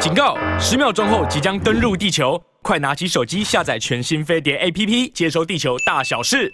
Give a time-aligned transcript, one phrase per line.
[0.00, 0.34] 警告！
[0.58, 6.50] 十秒钟后即将登陆地球，快拿起手机下载全新飞碟 APP，接收地球大小事。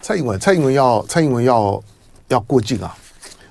[0.00, 1.80] 蔡英文，蔡英文要，蔡英文要
[2.26, 2.96] 要过境啊。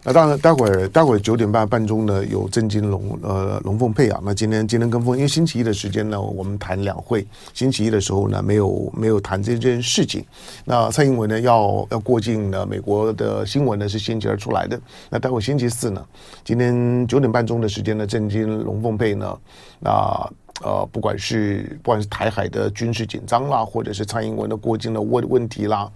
[0.07, 4.21] 那当然，待会儿待会儿九点半半钟呢，有正金龙呃龙凤配啊。
[4.23, 7.27] 那今天今天跟风，因为星期一的时间呢，我们谈两会。
[7.53, 10.23] 星期一的时候呢，没有没有谈这件事情。
[10.63, 14.79] 那蔡英文呢，要要过境呢，美国的新闻呢是星期二出来的。
[15.09, 16.01] 那待会儿星期四呢，
[16.45, 19.37] 今天九点半钟的时间呢，正金龙凤配呢，
[19.77, 20.31] 那。
[20.63, 25.87] 呃不管是不管是台海的军事紧张啦，或者是蔡英文的过境的问问题啦，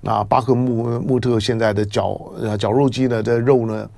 [0.00, 3.88] 那巴赫穆穆特现在的绞呃绞肉机呢的肉呢，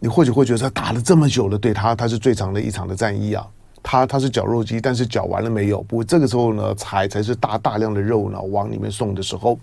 [0.00, 3.46] 你或许会觉得他打了这么久了，对他他是最长的一场的战役啊，
[3.80, 5.82] 他他是绞肉机，但是绞完了没有？
[5.82, 9.56] 不过这个时候呢，才才是大大量的肉呢往里面送的时候，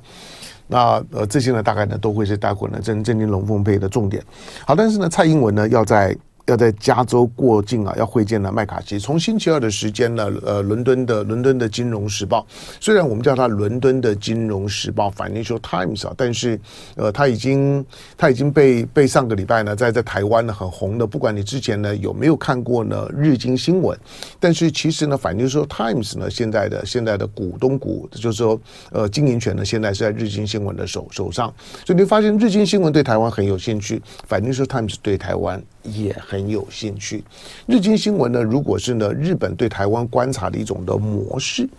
[0.68, 4.24] 那呃这些呢大概呢都会是待会呢正正经龙凤配的重点。
[4.66, 6.16] 好，但是呢蔡英文呢要在。
[6.46, 9.00] 要在加州过境啊，要会见了麦卡锡。
[9.00, 12.42] 从星期二的时间呢，呃，伦敦的伦敦的《金融时报》，
[12.80, 16.60] 虽然我们叫它伦敦的《金融时报》（Financial Times） 啊，但是
[16.96, 17.84] 呃，它已经
[18.16, 21.08] 它已经被被上个礼拜呢，在在台湾呢很红的。
[21.08, 23.98] 不管你之前呢有没有看过呢日经新闻，
[24.40, 28.60] 但是其实呢，《Financial Times》呢现在的现在的股东股，就是说
[28.92, 31.52] 呃经营权呢现在是在日经新闻的手手上，
[31.86, 34.00] 所以你会发现日经新闻对台湾很有兴趣，
[34.30, 35.60] 《Financial Times》对台湾。
[35.86, 37.24] 也很有兴趣。
[37.68, 41.70] 日经新闻呢，如果是呢日本对台湾观察的一种的模式，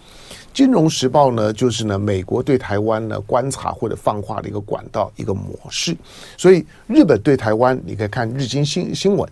[0.55, 5.97] 金融时报呢就是呢美国对台湾呢观察或者放话的一个管道一个模式。
[6.37, 9.29] 所以日本对台湾，你可以看日经新新闻。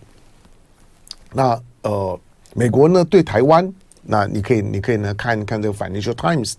[1.33, 2.19] 那呃，
[2.53, 6.53] 美国呢对台湾，那你可以你可以呢看看这个 Financial Times。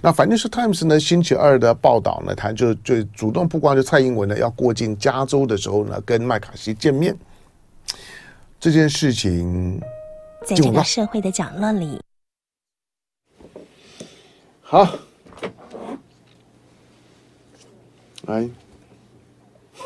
[0.00, 7.16] 那 Financial Times 呢星期二的报道呢，他就就主动曝光，就蔡英文呢要过境加州的时候呢，跟麦卡锡见面。
[8.60, 9.80] 这件事情，
[10.44, 11.98] 在这个社会的角落里，
[14.60, 14.86] 好，
[18.26, 18.46] 来，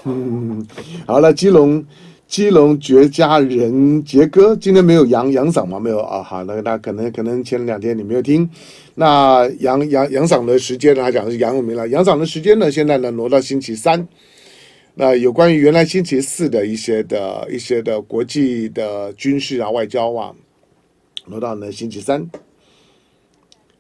[0.03, 0.67] 嗯，
[1.07, 1.87] 好了，基隆，
[2.27, 5.79] 基隆绝佳人杰哥，今天没有杨杨嗓吗？
[5.79, 8.51] 没有啊，好，那那可能可能前两天你没有听，
[8.97, 11.03] 那杨杨杨嗓的时间呢？
[11.03, 12.69] 他讲的是杨永明了，杨嗓的时间呢？
[12.69, 14.09] 现在呢挪到星期三。
[14.97, 20.33] 那有关于原来星期四的一些的一些的国际的军事啊、外交啊，
[21.27, 22.31] 挪到呢星期三。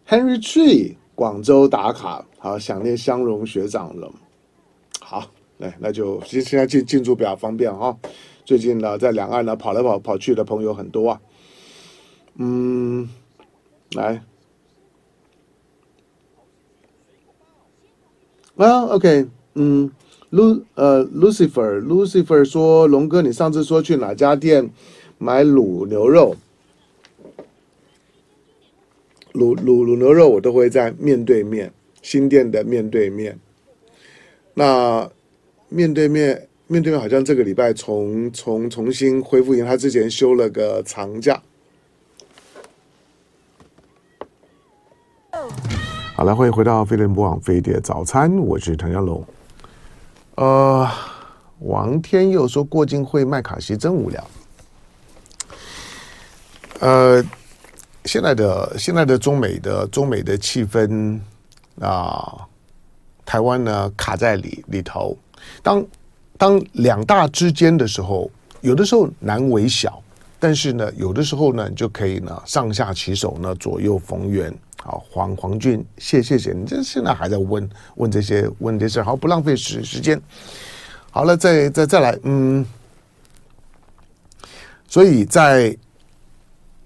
[0.08, 4.12] Henry Tree 广州打卡，好想念香容学长了。
[4.98, 7.96] 好，来那就现现在进进驻比较方便哈。
[8.44, 11.20] 最近呢，在两岸呢跑来跑跑去的朋友很多啊。
[12.34, 13.08] 嗯，
[13.92, 14.20] 来
[18.56, 19.92] ，Well, OK，嗯。
[20.34, 24.68] Lu 呃，Lucifer，Lucifer 说：“龙哥，你上次说去哪家店
[25.16, 26.34] 买卤牛肉？
[29.32, 33.38] 卤卤卤牛肉我都会在面对面新店的面对面。
[34.54, 35.08] 那
[35.68, 41.40] 面对面面对面好像这个礼拜重重重新恢复，因为他之前休了个长假。
[46.16, 49.24] 好了，欢迎回到飞碟联播网飞碟早餐，我是唐家龙。”
[50.36, 50.90] 呃，
[51.60, 54.26] 王天佑说过境会麦卡锡真无聊。
[56.80, 57.24] 呃，
[58.04, 61.20] 现在的现在的中美的中美的气氛
[61.80, 62.46] 啊，
[63.24, 65.16] 台湾呢卡在里里头。
[65.62, 65.84] 当
[66.36, 68.28] 当两大之间的时候，
[68.60, 70.02] 有的时候难为小，
[70.40, 74.52] 但是呢，有的时候呢，就可以呢上下其手呢，左右逢源。
[74.84, 80.20] 好，黄黄俊，谢谢谢你，这现在还在问问这些问这些事，好，不浪费时时间。
[81.10, 82.66] 好了，再再再来，嗯，
[84.86, 85.74] 所以在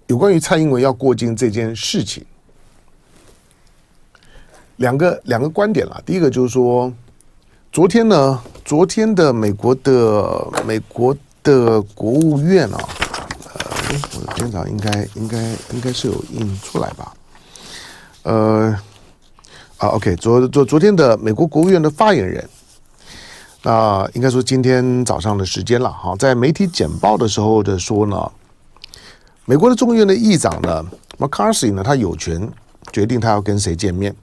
[0.07, 2.25] 有关于蔡英文要过境这件事情，
[4.77, 6.01] 两个两个观点啦。
[6.07, 6.93] 第一个就是说，
[7.73, 12.79] 昨天呢，昨天的美国的美国的国务院啊，
[13.43, 17.13] 呃，我的电脑应该应该应该是有印出来吧。
[18.29, 18.77] 呃，
[19.79, 22.47] 啊，OK，昨昨昨天的美国国务院的发言人，
[23.63, 28.31] 啊、应该说今天早上的时间了哈，在媒体简报的时候的说呢，
[29.47, 30.85] 美国的众议院的议长呢
[31.19, 32.47] ，McCarthy 呢，他有权
[32.93, 34.15] 决定他要跟谁见面，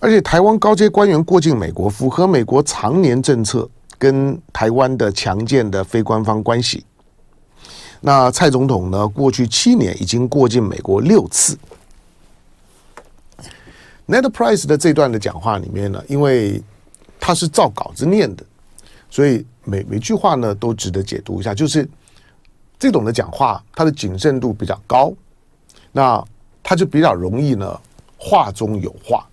[0.00, 6.84] 而且台湾高阶官员过境美国，符合美国常年政策跟台湾的强健的非官方关系。
[8.00, 11.56] 那蔡总统呢，过去七年已经过境美国六次。
[14.06, 16.62] Net Price 的这段的讲话里面呢，因为
[17.18, 18.44] 他是照稿子念的，
[19.10, 21.52] 所以每每句话呢都值得解读一下。
[21.52, 21.88] 就是
[22.78, 25.12] 这种的讲话，它的谨慎度比较高，
[25.90, 26.24] 那
[26.62, 27.80] 他就比较容易呢
[28.16, 29.26] 话中有话，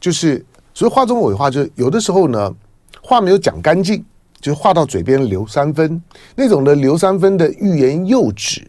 [0.00, 0.44] 就是
[0.74, 2.52] 所以话中有话，就是有的时候呢
[3.00, 4.04] 话没有讲干净，
[4.40, 6.02] 就是话到嘴边留三分，
[6.34, 8.66] 那种的留三分的欲言又止，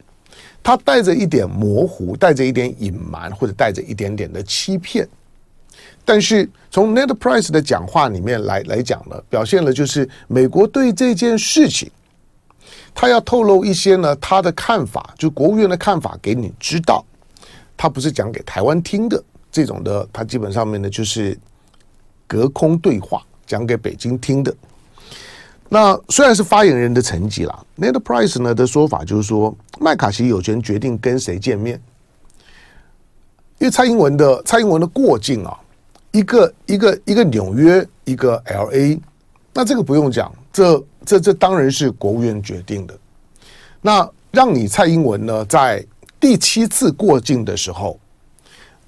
[0.62, 5.08] 它带着一点模糊，带着一点隐瞒，或者带着一点点的欺骗。
[6.06, 11.90] 但是从 Net Price 的讲话里面来来讲呢，表现了就是美国对这件事情，
[12.94, 17.06] 他要透露一些呢他的看法，就国务院的看法给你知道，
[17.78, 21.38] 他不是讲给台湾听的这种的，他基本上面呢就是
[22.28, 24.54] 隔空对话，讲给北京听的。
[25.70, 31.82] 那虽然是发言人的层级啦，Net Price 呢的说法就是说，麦卡锡有权决定跟谁见面，
[33.60, 35.60] 因为蔡英文的蔡英文的过境啊。
[36.14, 39.00] 一个一个一个纽约，一个 LA，
[39.52, 42.96] 那这个不用讲，这这这当然是国务院决定的。
[43.82, 45.84] 那让你蔡英文呢，在
[46.20, 48.00] 第七次过境的时候，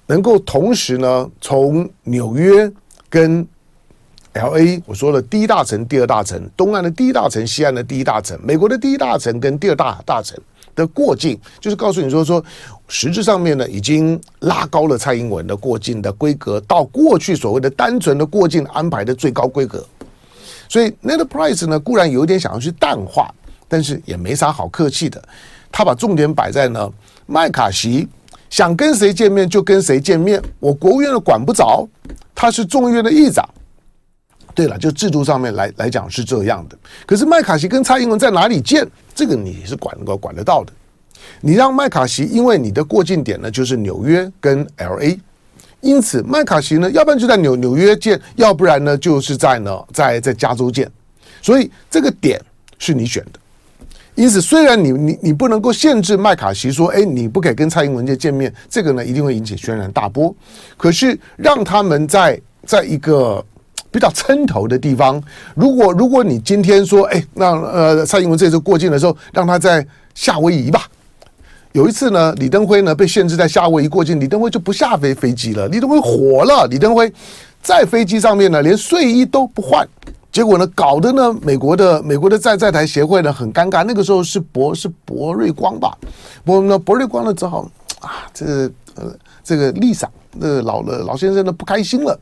[0.06, 2.72] 能够同时呢，从纽约
[3.10, 3.46] 跟
[4.34, 10.38] LA，我说了第一大城、第二大城，东岸的第一大城、西岸的第一大城，美国的第一大城跟第二大大城。
[10.74, 12.44] 的过境就是告诉你说说，
[12.88, 19.84] 实质上面呢，已经拉高了蔡英文的过境的规格，到过去所谓的单纯的过境安排的最高规格。
[20.68, 23.32] 所以 Net Price 呢，固然有点想要去淡化，
[23.68, 25.22] 但是也没啥好客气的。
[25.70, 26.90] 他把重点摆在呢，
[27.26, 28.08] 麦卡锡
[28.50, 31.86] 想跟谁见面就跟谁见面，我国务院的管不着，
[32.34, 33.48] 他是众议院的议长。
[34.54, 36.78] 对了，就制度上面来来讲是这样的。
[37.04, 38.88] 可是麦卡锡跟蔡英文在哪里见？
[39.14, 40.72] 这个你是管得管得到的。
[41.40, 45.18] 你让麦卡锡，因为你的过境点呢就是纽约跟 LA，
[45.80, 50.90] 因此麦卡锡呢，要不然就在纽纽约见，要不然呢就是在呢在在加州见。
[51.42, 52.40] 所以这个点
[52.78, 53.38] 是你选的。
[54.14, 60.34] 因此，虽然你你你不能够限制麦卡锡说，哎，你不可以跟蔡英文见见面，这个呢一定会引起轩然大波。
[60.76, 63.44] 可是让他们在在一个。
[63.88, 65.22] 比较称头的地方，
[65.54, 70.86] 如果如果你今天说，哎，那呃，蔡英文这次过境的时候，让他在夏威夷吧。
[71.76, 75.68] 有一次呢，李登辉呢被限制在夏威夷过境，李登辉就不下飞飞机了。
[75.68, 77.12] 李登辉火了，李登辉
[77.60, 79.86] 在飞机上面呢连睡衣都不换，
[80.32, 83.84] 结果呢搞得呢美国的美国的在在台协会呢很尴尬。
[83.84, 85.94] 那个时候是博是博瑞光吧，
[86.46, 87.70] 博呢博瑞光呢只好
[88.00, 89.14] 啊，这个呃
[89.44, 92.18] 这个丽莎那老了老先生呢不开心了。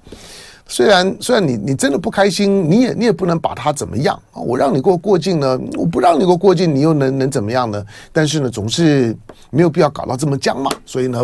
[0.67, 4.41] 虽然虽然你你真的不开心，你也你也不能把他怎么样啊。
[4.41, 7.85] 我让你过过境呢，我不让你过过境，你又能能怎么样呢？
[8.13, 9.15] 但是呢，总是
[9.51, 10.71] 没有必要搞到这么僵嘛。
[10.87, 11.23] 所以呢，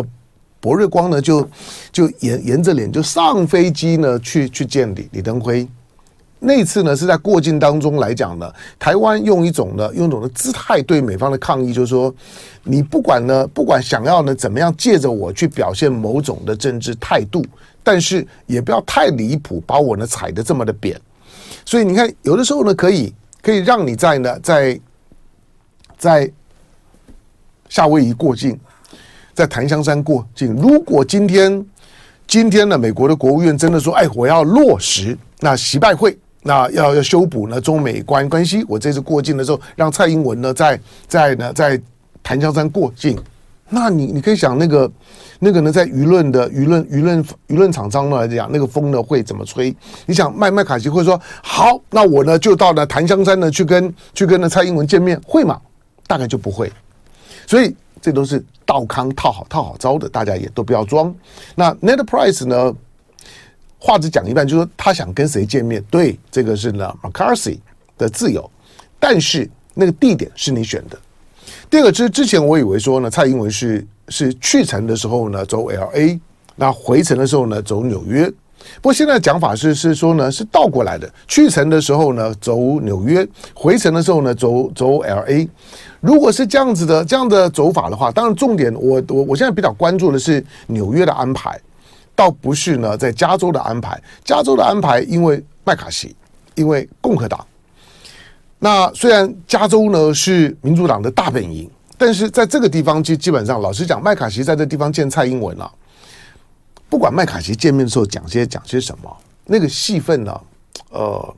[0.59, 1.45] 博瑞光呢就
[1.91, 5.67] 就沿沿着脸就上飞机呢去去见李李登辉。
[6.43, 12.13] 那次呢是在过境当中来讲呢，台湾用一种呢用一种的姿态对美方的抗议，就是说
[12.63, 17.43] 你不管呢不管想要呢怎么样借着我去表现某种的政治态度。
[17.83, 20.99] 但是也不要太离谱，把我呢踩得这么的扁。
[21.65, 24.79] 所以你看，有的时候呢，可以可以让你在呢，在
[25.97, 26.31] 在
[27.69, 28.59] 夏威夷过境，
[29.33, 30.55] 在檀香山过境。
[30.55, 31.65] 如果今天
[32.27, 38.65] 今天呢，美国的国务院真的说，哎，我要落实那习拜会，那要要修补呢中美关关系。
[38.67, 41.79] 我这次过境的时候，让蔡英文呢在在呢在
[42.23, 43.17] 檀香山过境。
[43.73, 44.91] 那你你可以想那个
[45.39, 49.73] 那个呢，在舆论的舆论舆论舆论场上呢来讲，那个风呢会怎么吹？
[50.05, 55.59] 你想麦麦卡锡会说好，那我呢就到了檀香山呢去跟去跟那蔡英文见面会吗？
[56.05, 56.69] 大概就不会。
[57.47, 61.13] 所以这都是道康套好套好招的，大家也都不要装。
[61.55, 62.75] 那 Net Price 呢，
[63.79, 67.57] 话只讲一半，就是说他想跟谁见面，对，这个是呢 McCarthy
[67.97, 68.49] 的自由，
[68.99, 70.99] 但是那个地点是你选的。
[71.71, 76.19] 第二个之之前我以为说呢，蔡英文是是去程的时候呢走 LA，
[76.57, 78.29] 那回程的时候呢走纽约。
[78.81, 85.47] 不过现在讲法是是说呢是倒过来的，去程的时候呢走纽约，回程的时候呢走走 LA。
[86.01, 91.57] 如果是这样子的这样的走法的话，当然重点我我我现在比较关注的是纽约的安排，
[92.13, 93.97] 倒不是呢在加州的安排。
[94.25, 96.13] 加州的安排因为麦卡锡，
[96.55, 97.47] 因为共和党。
[98.63, 105.71] 那虽然加州呢是民主党的大本营，但是在这个地方，基基本上，老实讲，麦卡锡在这地方见蔡英文了，
[106.87, 110.41] 不管麦卡锡见面的时候讲些讲些什么，那个戏份呢，
[110.91, 111.35] 呃，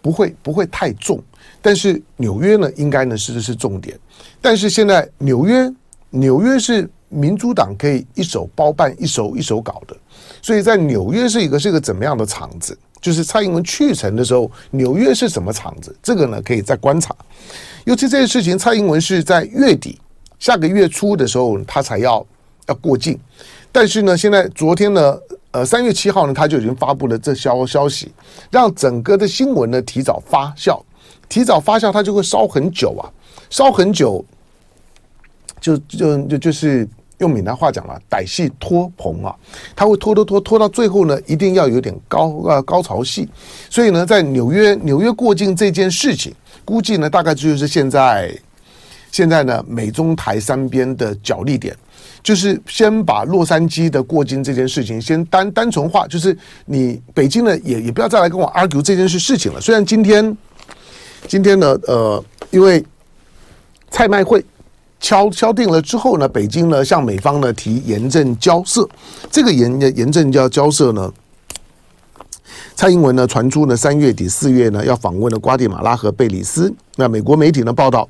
[0.00, 1.20] 不会不会太重。
[1.60, 3.98] 但是纽约呢，应该呢是是重点。
[4.40, 5.68] 但是现在纽约
[6.10, 9.96] 纽约是民主党可以一手包办、一手一手搞的，
[10.40, 12.78] 所以在纽约是一个是一个怎么样的场子？
[13.00, 15.94] 就是蔡英文去程的时候，纽约是什么场子？
[16.02, 17.14] 这个呢，可以再观察。
[17.84, 19.98] 尤其这件事情，蔡英文是在月底
[20.38, 22.26] 下个月初的时候，他才要
[22.66, 23.18] 要过境。
[23.70, 25.18] 但是呢，现在昨天呢，
[25.52, 28.10] 呃，三月七号呢，他就已经发布了这消消息，
[28.50, 30.80] 让整个的新闻呢提早发酵，
[31.28, 33.06] 提早发酵，它就会烧很久啊，
[33.50, 34.24] 烧很久，
[35.60, 36.88] 就就就就是。
[37.18, 39.34] 用闽南话讲了，歹戏拖棚啊，
[39.74, 43.26] 他会拖拖拖拖到最后呢，一定要有点高呃高潮戏。
[43.70, 48.38] 所以呢，在纽约纽约过境这件事情，估计呢大概就是现在
[49.10, 51.74] 现在呢美中台三边的角力点，
[52.22, 59.60] 就是先把洛杉矶的过境这件事情先单单纯化，就是你北京呢也也不要再来跟我 argue 这件事事情了。
[59.60, 60.36] 虽然今天
[61.26, 62.84] 今天呢呃因为
[63.90, 64.44] 蔡麦会。
[64.98, 68.88] 敲敲定了之后呢，北京呢向美方呢提严正交涉。
[69.30, 71.12] 这个严严正交交涉呢，
[72.74, 76.74] 蔡英文呢传出呢三月底四月呢要访问的瓜地马拉和贝里斯。
[76.96, 78.08] 那美国媒体呢报道，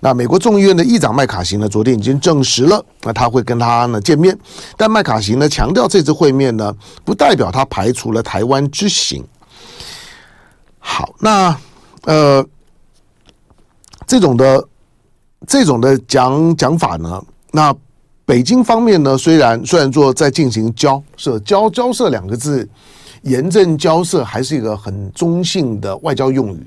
[0.00, 4.38] 那美国众议院的议长麦卡锡呢昨天已经证实了，那他会跟他呢见面。
[4.76, 6.72] 但麦卡锡呢强调，这次会面呢
[7.04, 9.24] 不代表他排除了台湾之行。
[10.78, 11.58] 好，那
[12.04, 12.46] 呃
[14.06, 14.68] 这种的。
[15.46, 17.74] 这种的讲讲法呢，那
[18.26, 22.68] 北京方面呢，虽然虽然说在进行交涉，交交涉两个字，
[23.22, 26.66] 严正交涉还是一个很中性的外交用语。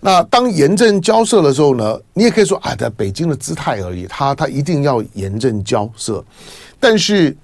[0.00, 6.22] 那当严正交涉的时候呢，你也可以说啊，在北京的姿态而已，他他一定要严正交涉。
[6.78, 7.34] 但是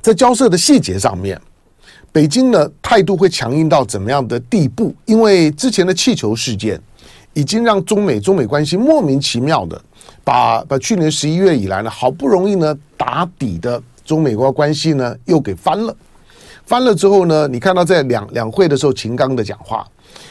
[0.00, 1.38] 在交涉的细节上面，
[2.12, 4.94] 北京的态度会强硬到怎么样的地步？
[5.04, 6.80] 因为之前的气球事件。
[7.32, 9.80] 已经让中美中美关系莫名其妙的
[10.24, 15.94] 把把去年十一月以来呢，好不容易呢打底的中美国关系呢又给翻了，
[16.66, 19.86] 翻了之后呢，你看到在两两会的时候，秦刚的讲话，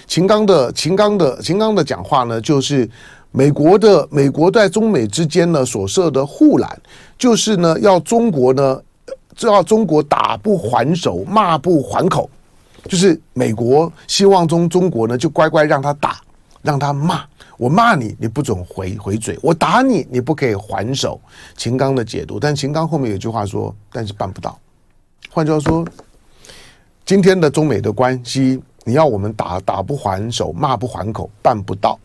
[0.05, 2.87] 秦刚的秦刚的秦刚的讲话呢，就是
[3.31, 6.81] 美国的美国在中美之间呢所设的护栏，
[7.17, 8.81] 就是呢要中国呢，
[9.35, 12.29] 就要中国打不还手，骂不还口，
[12.89, 16.19] 就是美国希望中中国呢就乖乖让他打。
[16.61, 17.23] 让他骂
[17.57, 21.19] 我骂你，你不准回回嘴；我打你，你不可以还手。
[21.57, 24.57] 秦刚的解读，但秦刚后面有句话说：“但是办不到。”
[25.29, 25.85] 换句话说，
[27.05, 31.99] 今天的中美的关系，你要我们打打不还手，骂不还口，办不到。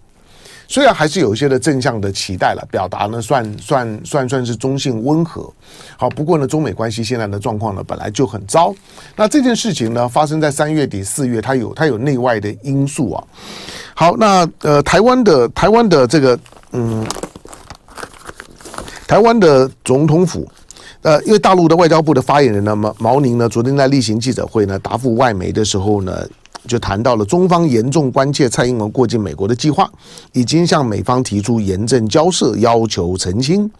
[0.66, 5.52] 虽然还是有一些的正向的期待了，表达呢算算算算是中性温和。
[5.96, 8.74] 好，不过呢，中美关系现在的状况呢本来就很糟。
[9.14, 13.22] 那这件事情呢发生在三月底四月，它有它有内外的因素啊。
[13.94, 16.38] 好，那呃，台湾的台湾的这个
[16.72, 17.06] 嗯，
[19.06, 20.46] 台湾的总统府，
[21.02, 26.26] 呃，因为大陆的外交部的发言人呢毛毛宁呢昨天在例行记者会呢答复外媒的时候呢。
[26.66, 29.86] 就谈到了中方严重关切蔡英文过境美国的计划，
[30.32, 33.70] 已经向美方提出严正交涉，要求澄清。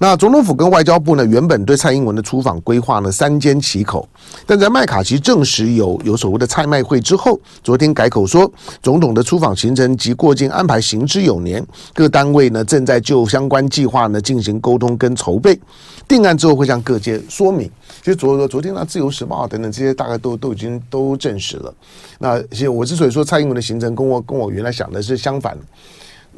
[0.00, 4.08] 那总统府跟外交部呢，原本对蔡英文的出访规划呢三缄其口，
[4.46, 8.48] 但在麦卡锡证实有有所谓的蔡麦会之后，昨天改口说，
[8.80, 15.58] 总统的出访行程及过境安排行之有年，各单位呢正在就相关计划呢进行沟通跟筹备，
[16.06, 17.68] 定案之后会向各界说明。
[18.00, 21.74] 其实昨昨天呢，《自由时报》等等这些大概都都已经都证实了。
[22.20, 25.58] 那其实我之所以说蔡英文的行程跟我跟我原来想的是相反。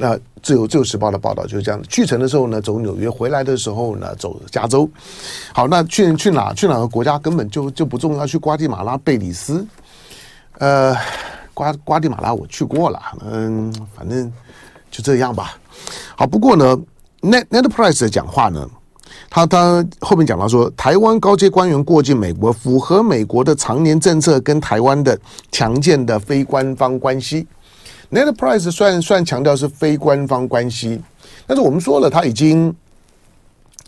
[0.02, 4.88] 那自由自由时报的报道就是这样，去程的时候呢，走纽约；回来的时候呢，走加州。
[5.52, 9.66] 好，那去去哪去哪个国家根本就就不重要，去瓜地马拉、贝里斯。
[10.58, 10.96] 呃，
[11.52, 12.98] 瓜瓜地马拉我去过了，
[13.30, 14.32] 嗯，反正
[14.90, 15.58] 就这样吧。
[16.16, 16.74] 好，不过呢
[17.20, 18.66] ，Net Net Price 的讲话呢，
[19.28, 25.18] 他他后面讲到说，台湾高阶官员过境美国，符合美国的常年政策跟台湾的
[25.52, 27.46] 强健的非官方关系。
[28.10, 31.00] Net Price 算算强调是非官方关系，
[31.46, 32.74] 但是我们说了，他已经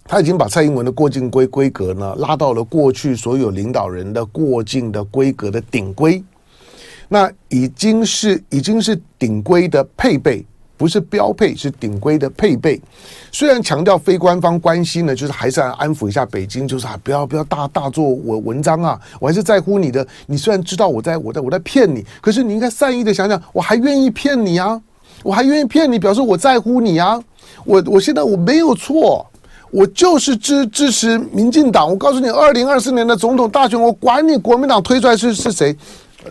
[0.04, 6.22] 他已经把蔡英文的过境规规格呢拉到了过去所有领导人的过境的规格的顶规，
[7.08, 10.46] 那已经是已经是顶规的配备。
[10.82, 12.82] 不是标配，是顶规的配备。
[13.30, 20.04] 虽然强调非官方关系呢，就是还是要安抚一下北京，就是啊，不要不要大大做文文章啊，我还是在乎你的。
[20.26, 24.82] 你虽然知道我在我在我在骗你，可是你应该善意的想想，我还愿意骗你啊，
[25.22, 27.22] 我还愿意骗你，表示我在乎你啊。
[27.64, 29.24] 我我现在我没有错，
[29.70, 31.88] 我就是支支持民进党。
[31.88, 35.76] 我告诉你，二零二四年的总统大选，我管你国民党推出来是是谁。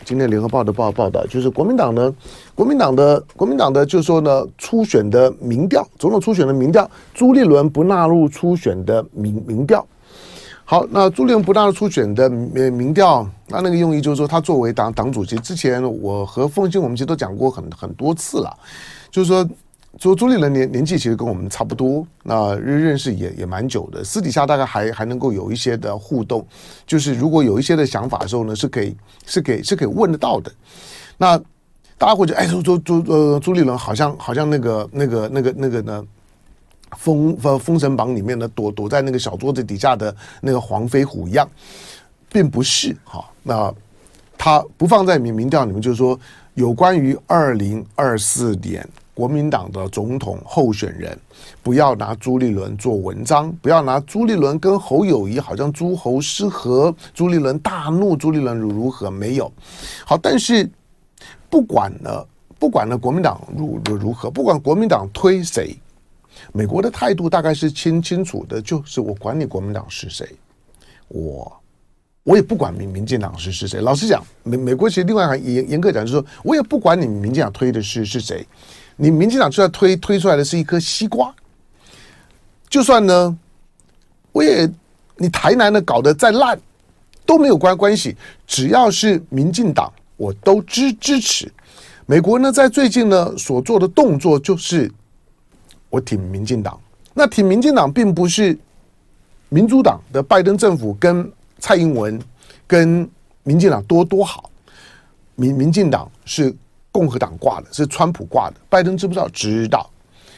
[0.06, 2.14] 今天联合报的报报道，就是国民党呢，
[2.56, 9.86] 国民党的国民党的，就是说呢，初选的民调，总统初选的民调，朱立伦不纳入初选的民民调。
[10.64, 18.56] 好，那朱立伦不纳入初选的民民调，那那个用意就是说，他作为党党主席，之前我和凤馨我们其实都讲过很很多次了。
[19.10, 19.46] 就是说，
[20.00, 26.46] 朱朱立伦年年纪其实跟我们差不多，那认认识也也蛮久的，私底下大概还还能够有一些的互动，
[26.88, 28.96] 就是如果有一些的想法的时候呢，是可以
[29.26, 30.52] 是可以是可以问得到的。
[31.18, 31.38] 那
[31.98, 36.04] 大家会觉得，哎，朱朱朱呃朱立伦好像好像那个那个那个那个呢，
[36.98, 41.48] 封封封神榜里面呢躲躲在那个小桌子底下的那个黄飞虎一样，
[42.32, 43.24] 并不是哈。
[43.44, 43.72] 那
[44.38, 46.18] 他不放在民民调里面，就是说。
[46.56, 48.86] 有关于二零二四年
[49.22, 51.16] 国民党的总统候选人，
[51.62, 59.52] 不要拿朱立伦做文章，不要拿朱立伦跟侯友谊好像诸侯失和，朱立伦大怒，朱立伦如如何没有？
[60.08, 60.68] 好，但是
[61.52, 62.26] 不管呢，
[62.58, 65.78] 不管呢，国民党如如如何，不管国民党推谁，
[66.52, 70.28] 美国的态度大概是清清楚的，就是我管你国民党是谁，
[71.10, 71.56] 我。
[72.24, 78.46] 我也不管民民进党是是谁，老实讲，美美国其实另外还严严格讲，就是说我也不管你民进党推的是是谁，
[78.96, 81.34] 你民进党就算推推出来的是一颗西瓜，
[82.70, 83.38] 就算呢，
[84.32, 84.70] 我也
[85.18, 86.60] 你台南的搞得再烂
[87.26, 91.52] 都没有关关系，只要是民进党，我都支支持。
[92.06, 94.92] 美国呢，在最近呢所做的动作就是
[95.90, 96.80] 我挺民进党，
[97.14, 98.58] 那挺民进党并不是
[99.50, 101.32] 民主党的拜登政府跟。
[101.64, 102.20] 蔡英文
[102.66, 103.08] 跟
[103.44, 104.50] 民进党多多好，
[105.36, 106.52] 民民进党是
[106.92, 108.56] 共和党挂的，是川普挂的。
[108.70, 109.28] 拜登知不知道？
[109.30, 109.90] 知道。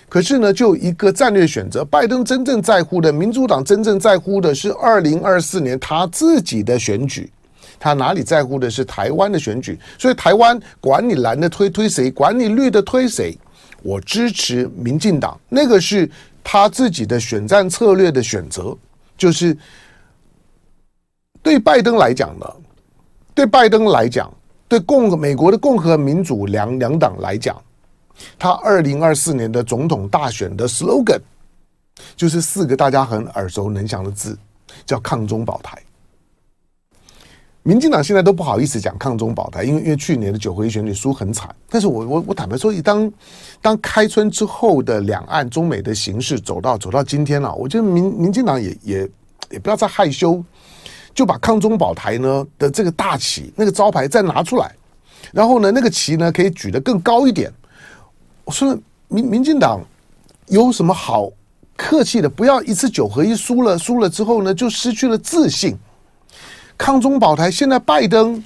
[0.10, 7.32] 可是呢，就一个战略选择，拜登真正在乎的，民主党真正在乎的是二零二四年他自己的选举，
[7.80, 9.80] 他哪里在乎的是台湾的选举？
[9.98, 13.38] 所以台湾管你蓝的推推谁，管你绿的推谁，
[13.82, 16.10] 我支持民进党，那个是
[16.44, 18.78] 他自己的选战策略的选择，
[19.18, 19.58] 就是。
[21.42, 22.46] 对拜登来讲呢，
[23.34, 24.34] 对拜登来讲，
[24.74, 27.62] 对共和美国的共和民主两两党来讲，
[28.40, 31.20] 他二零二四年的总统大选的 slogan
[32.16, 34.36] 就是四个大家很耳熟能详的字，
[34.84, 35.78] 叫“抗中保台”。
[37.62, 41.56] 民进党现在都不好意思讲“抗中保台”，因为因为去年的九合一选举输很惨。
[41.70, 43.14] 但是我我我坦白说，当
[43.62, 49.10] 当开春之后的两岸中美的形势走到走到今天了，我觉得民民进党也也
[49.52, 50.44] 也不要再害羞。
[51.14, 54.72] 就把抗中保台呢的这个大旗，那个招牌再拿出来，
[55.32, 57.52] 然后呢，那个旗呢可以举得更高一点。
[58.44, 59.82] 我说民民进党
[60.48, 61.30] 有什么好
[61.78, 62.28] 客气的？
[62.28, 65.78] 不要一次九合一输了，输了之后呢就失去了自信。
[66.78, 68.44] 抗中保台，现在拜登，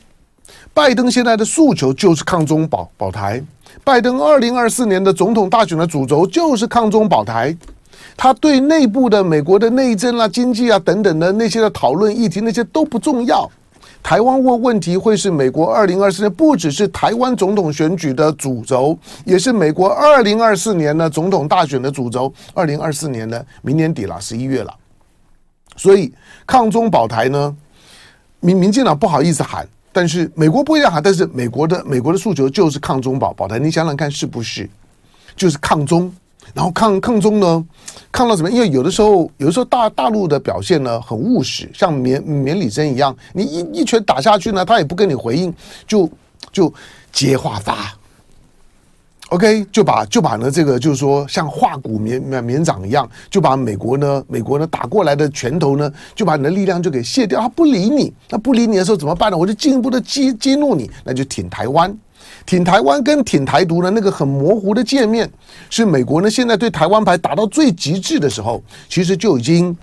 [0.74, 3.42] 拜登现在的诉求就是抗中保保台。
[3.84, 7.56] 拜登二零二四年的总统大选的主轴就是抗中保台。
[8.16, 13.50] 他对内部的美国的内政啊、经济啊等等的那些的讨论议题，那些都不重要。
[14.04, 22.32] 台湾问问题会是美国二零二四年不只是台湾总统选举的主轴，也是美国二零二四年的总统大选的主轴。
[22.54, 24.74] 二零二四年呢，明年底了，十一月了。
[25.76, 26.14] 所以
[26.46, 27.54] 抗中保台呢，
[28.40, 33.60] 民民进党不好意思喊，但是美国不一样喊，但是美国的美国的诉求就是抗中保保台。
[33.60, 34.70] 你想想看，是不是？
[35.36, 36.14] 就是抗中。
[36.54, 37.66] 然后抗抗中呢，
[38.12, 38.50] 抗到什么？
[38.50, 45.54] 因为有的时候，有的时候大大陆的表现呢很务实，像免免礼珍一样，你一一拳打下去呢，他也不跟你回应，
[45.86, 46.10] 就
[46.52, 46.74] 就
[47.12, 47.94] 接话发
[49.30, 59.38] ，OK，就把就把呢这个就是说像化骨绵绵绵掌一样，就把美国呢美国呢打过来的拳头呢，就把你的力量就给卸掉，他不理你，那不理你的时候怎么办呢？
[59.38, 61.96] 我就进一步的激激怒你，那就挺台湾。
[62.48, 65.30] 挺台湾跟挺台独的那个很模糊的界面，
[65.70, 69.78] 是美国呢现在对台湾牌打到最极致的时候，其实就已经。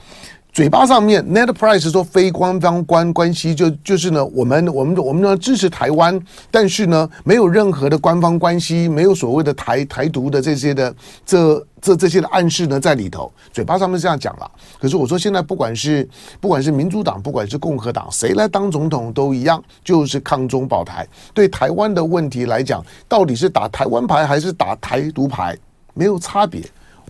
[0.54, 6.16] 嘴巴上面，Net Price 说非官方关关系就就是呢，我们我们我们呢支持台湾，
[6.48, 10.94] 但是呢没有任何的官方关系，没有所谓的台台独的这些的
[11.26, 13.32] 这这这些的暗示呢在里头。
[13.52, 14.48] 嘴巴上面这样讲了，
[14.80, 16.08] 可是我说现在不管是
[16.40, 21.04] 不管是民主党，不管是共和党，谁来当总统都一样，就是抗中保台。
[21.32, 25.58] 对台湾的问题来讲，到底是打台湾牌还是打台独牌，
[25.94, 26.62] 没有差别。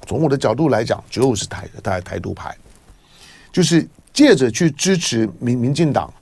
[0.06, 2.56] 从我的角度来讲，就是台台台独牌。
[3.54, 6.12] 就是借着去支持民民进党，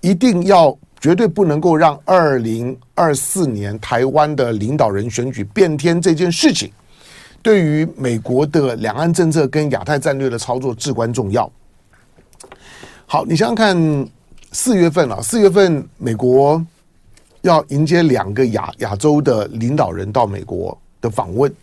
[0.00, 6.68] 一定要绝对不能够让二零二四年台湾的领导人选举变天这件事情，
[7.42, 11.48] 对于美国的两岸政策跟亚太战略的操作至关重要。
[13.06, 14.08] 好，你想想看，
[14.50, 16.60] 四月份啊，四月份美国
[17.42, 21.54] 要迎接两个亚亚洲的领导人到美国的访问，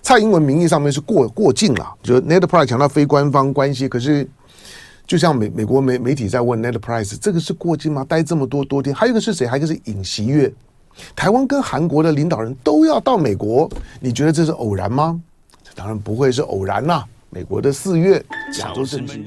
[0.00, 4.28] 蔡英文名义上面是过过境了，就 Net Price 强调非官方关系，可是。
[5.10, 8.04] 就像美美国媒媒体在问 Net Price，这个是过境吗？
[8.04, 9.44] 待这么多多天，还有一个是谁？
[9.44, 10.54] 还有一个是尹锡悦。
[11.16, 13.68] 台湾跟韩国的领导人都要到美国，
[13.98, 15.20] 你觉得这是偶然吗？
[15.64, 18.24] 这当然不会是偶然啦、美国的四月，
[18.60, 19.26] 亚洲政经。